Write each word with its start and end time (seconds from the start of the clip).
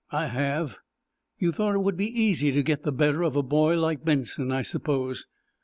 "I 0.09 0.29
have." 0.29 0.77
"You 1.37 1.51
thought 1.51 1.75
it 1.75 1.83
would 1.83 1.95
be 1.95 2.07
easy 2.09 2.51
to 2.53 2.63
get 2.63 2.81
the 2.81 2.91
better 2.91 3.21
of 3.21 3.35
a 3.35 3.43
boy 3.43 3.75
like 3.79 4.03
Benson, 4.03 4.51
I 4.51 4.63
suppose." 4.63 5.27